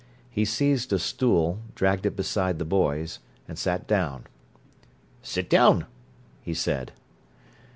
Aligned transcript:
He 0.31 0.45
seized 0.45 0.91
a 0.91 0.97
stool, 0.97 1.59
dragged 1.75 2.07
it 2.07 2.15
beside 2.15 2.57
the 2.57 2.65
boy's, 2.65 3.19
and 3.47 3.55
sat 3.55 3.85
down. 3.87 4.25
"Sit 5.21 5.47
down," 5.47 5.85
he 6.41 6.55
said. 6.55 6.91